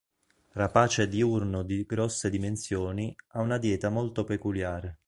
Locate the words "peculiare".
4.23-4.97